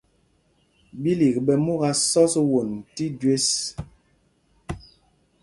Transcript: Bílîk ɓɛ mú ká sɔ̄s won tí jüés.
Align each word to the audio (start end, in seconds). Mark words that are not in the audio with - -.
Bílîk 1.01 1.35
ɓɛ 1.45 1.53
mú 1.65 1.73
ká 1.81 1.89
sɔ̄s 2.09 2.33
won 2.51 2.69
tí 2.95 3.05
jüés. 3.19 3.47